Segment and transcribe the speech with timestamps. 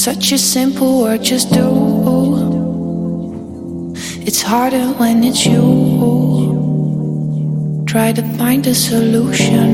[0.00, 1.68] Such a simple word, just do.
[4.22, 6.54] It's harder when it's you.
[7.86, 9.68] Try to find a solution.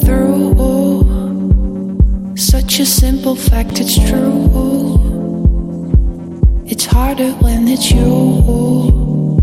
[0.00, 0.54] Through
[2.38, 4.48] such a simple fact, it's true.
[6.64, 9.38] It's harder when it's you.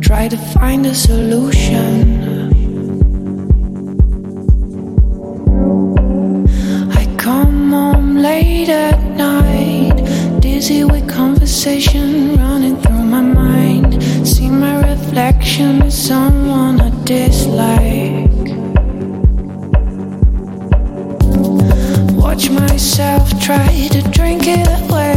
[0.00, 2.31] Try to find a solution.
[8.62, 14.02] Late at night, dizzy with conversation running through my mind.
[14.26, 18.46] See my reflection as someone I dislike.
[22.22, 25.11] Watch myself try to drink it away.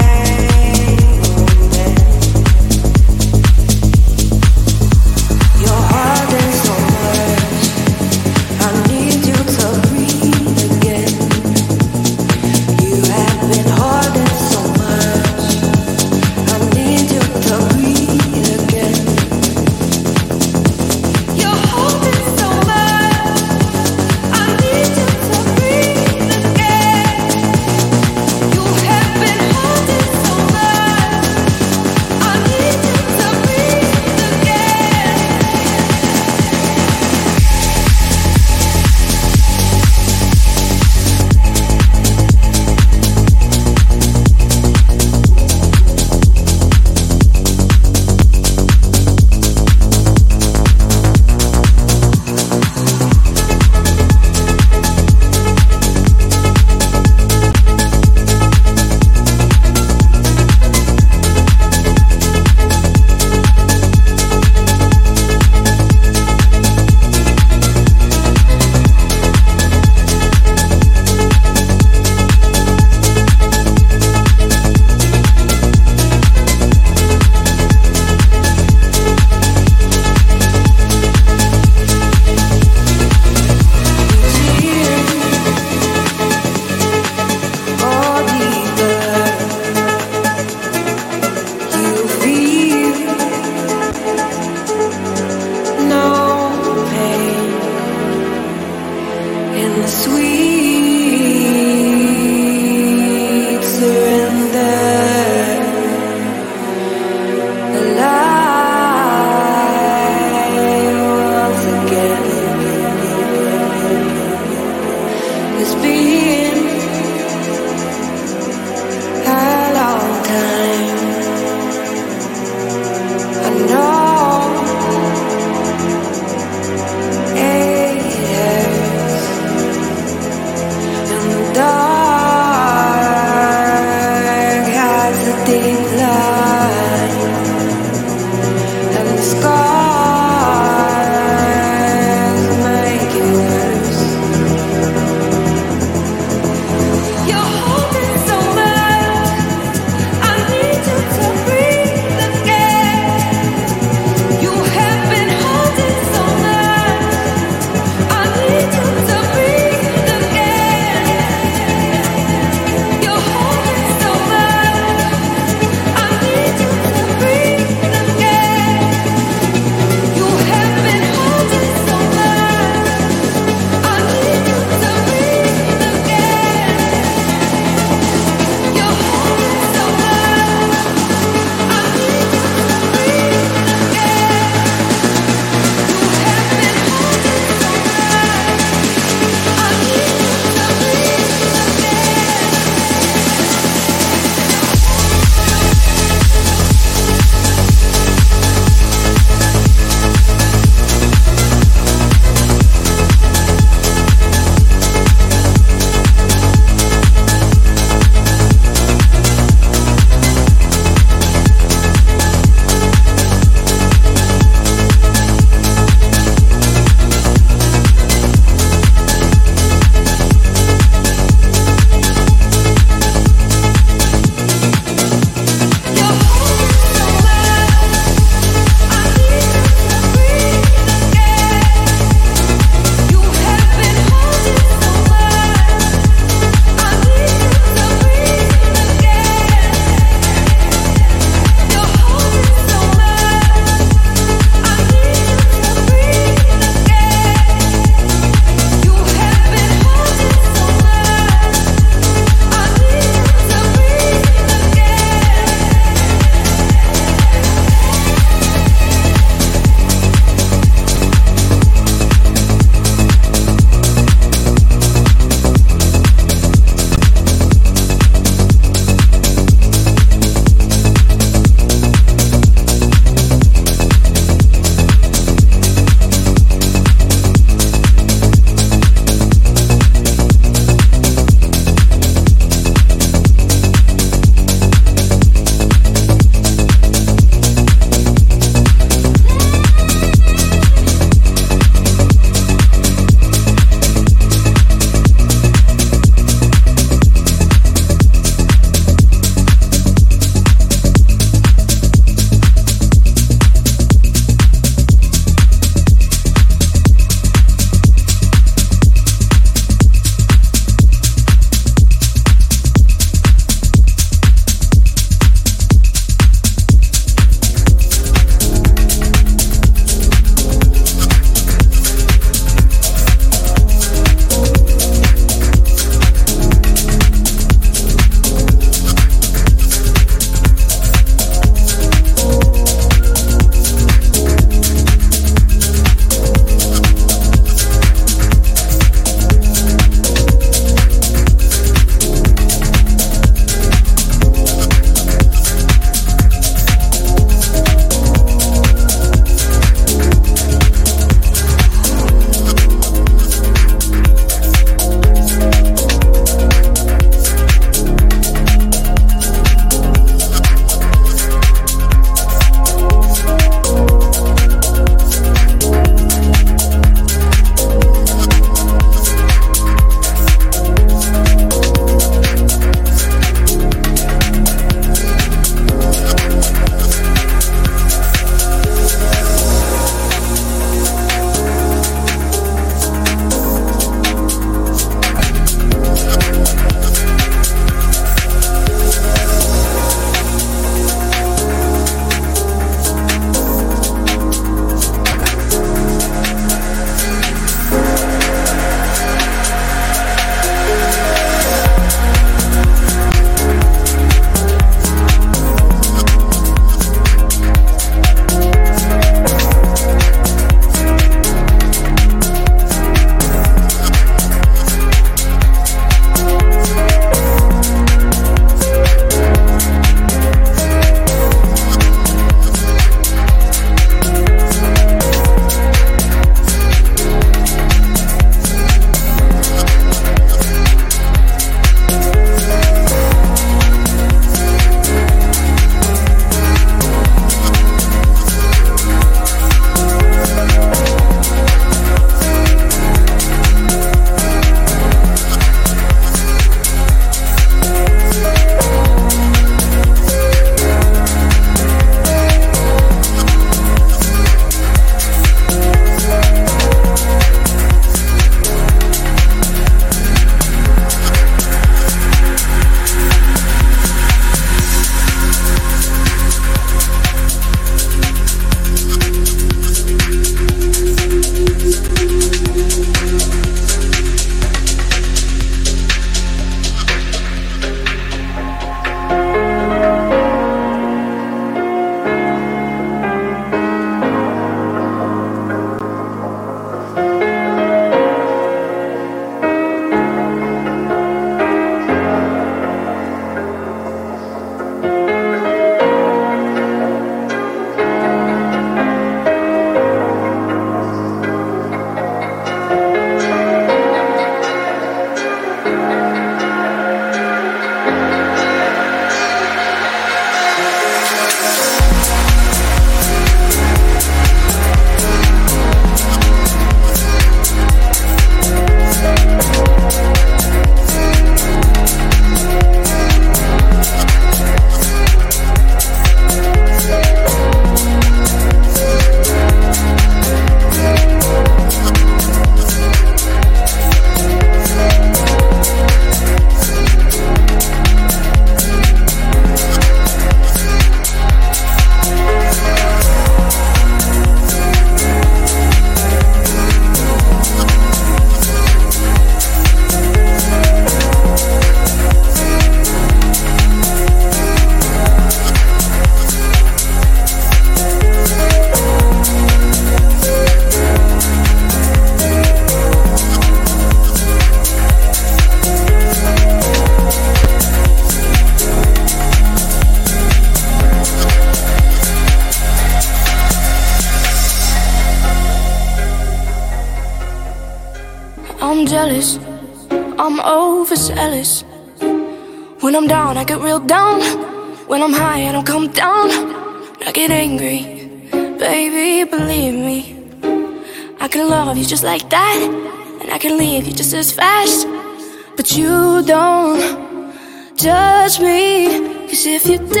[599.63, 600.00] If you did,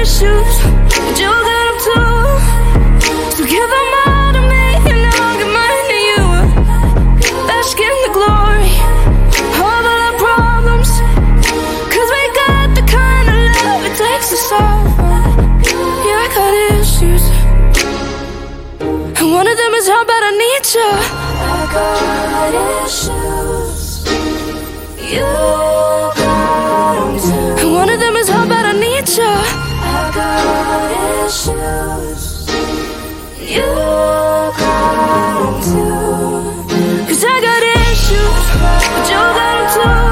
[0.00, 2.16] Got issues, and you got them too.
[3.36, 6.24] So give them all to me, and I'll give mine to you.
[7.46, 8.72] Bask in the glory
[9.36, 10.90] of all our problems.
[11.92, 14.88] Cause we got the kind of love it takes to solve.
[16.06, 17.24] Yeah, I got issues.
[19.20, 20.90] And one of them is how bad I need you.
[21.44, 22.52] I got
[22.86, 24.08] issues.
[25.12, 25.99] You
[31.30, 32.48] issues.
[33.38, 33.62] You
[34.58, 37.06] them too.
[37.06, 38.44] Cause I got issues,
[38.90, 40.09] but you got them too.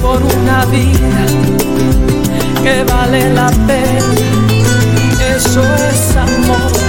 [0.00, 1.26] por una vida
[2.62, 4.14] que vale la pena.
[5.36, 6.83] Eso es amor.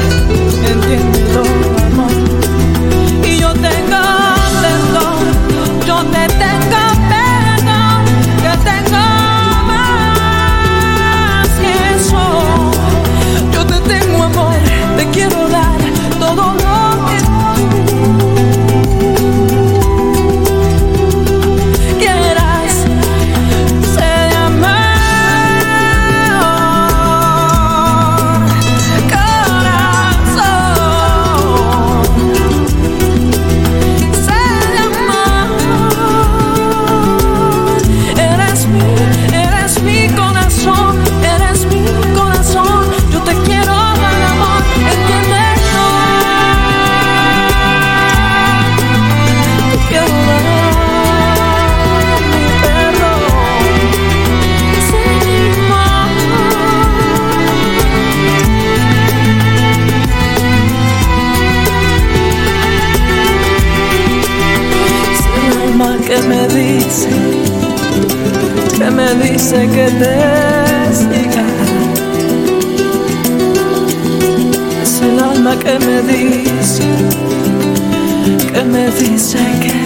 [69.13, 70.15] me dice que te
[70.93, 71.45] siga.
[74.81, 76.83] Es el alma que me dice,
[78.51, 79.84] que me dice que